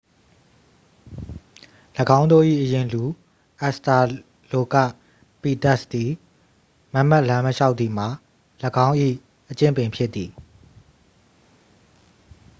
[2.19, 3.03] ၎င်းတို့၏ အရင်လူ
[3.59, 3.97] အက်စ်စတာ
[4.51, 4.75] လိုက
[5.41, 6.11] ပီသက်စ် သည်
[6.93, 8.07] မတ်မတ်လမ်းမလျှောက်သည်မှာ
[8.87, 8.95] ၎င်း၏
[9.51, 10.29] အကျင့်ပင်ဖြစ်သည်